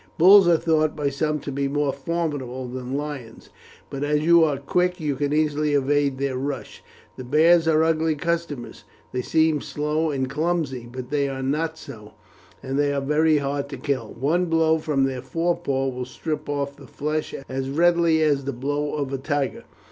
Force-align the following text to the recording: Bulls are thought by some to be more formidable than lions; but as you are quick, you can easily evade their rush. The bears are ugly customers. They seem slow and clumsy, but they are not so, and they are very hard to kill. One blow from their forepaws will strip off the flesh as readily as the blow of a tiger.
Bulls 0.17 0.47
are 0.47 0.57
thought 0.57 0.95
by 0.95 1.11
some 1.11 1.39
to 1.41 1.51
be 1.51 1.67
more 1.67 1.93
formidable 1.93 2.67
than 2.67 2.97
lions; 2.97 3.51
but 3.91 4.03
as 4.03 4.21
you 4.21 4.43
are 4.43 4.57
quick, 4.57 4.99
you 4.99 5.15
can 5.15 5.31
easily 5.31 5.75
evade 5.75 6.17
their 6.17 6.37
rush. 6.37 6.83
The 7.17 7.23
bears 7.23 7.67
are 7.67 7.83
ugly 7.83 8.15
customers. 8.15 8.83
They 9.11 9.21
seem 9.21 9.61
slow 9.61 10.09
and 10.09 10.27
clumsy, 10.27 10.89
but 10.91 11.11
they 11.11 11.29
are 11.29 11.43
not 11.43 11.77
so, 11.77 12.13
and 12.63 12.79
they 12.79 12.91
are 12.91 12.99
very 12.99 13.37
hard 13.37 13.69
to 13.69 13.77
kill. 13.77 14.07
One 14.19 14.45
blow 14.45 14.79
from 14.79 15.03
their 15.03 15.21
forepaws 15.21 15.93
will 15.93 16.05
strip 16.05 16.49
off 16.49 16.77
the 16.77 16.87
flesh 16.87 17.35
as 17.47 17.69
readily 17.69 18.23
as 18.23 18.45
the 18.45 18.53
blow 18.53 18.95
of 18.95 19.13
a 19.13 19.19
tiger. 19.19 19.65